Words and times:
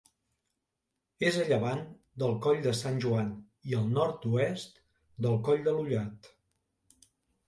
És 1.25 1.35
a 1.41 1.41
llevant 1.49 1.83
del 2.23 2.31
Coll 2.45 2.63
de 2.65 2.73
Sant 2.79 2.97
Joan 3.03 3.29
i 3.73 3.77
al 3.81 3.85
nord-oest 3.97 4.81
del 5.27 5.37
Coll 5.49 5.63
de 5.69 5.75
l'Ullat. 5.77 6.31